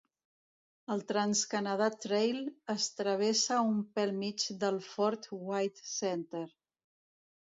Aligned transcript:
El 0.93 1.01
Trans 1.09 1.41
Canada 1.51 1.89
Trail 2.05 2.39
es 2.75 2.87
travessa 3.01 3.59
un 3.73 3.77
pel 3.99 4.13
mig 4.23 4.45
del 4.63 4.79
Fort 4.89 5.27
Whyte 5.35 5.85
Centre. 5.91 6.45